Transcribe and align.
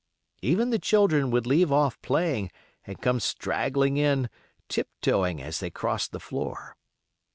Even 0.41 0.71
the 0.71 0.79
children 0.79 1.29
would 1.29 1.45
leave 1.45 1.71
off 1.71 2.01
playing, 2.01 2.49
and 2.87 2.99
come 3.03 3.19
straggling 3.19 3.97
in, 3.97 4.31
tiptoeing 4.67 5.39
as 5.43 5.59
they 5.59 5.69
crossed 5.69 6.11
the 6.11 6.19
floor. 6.19 6.75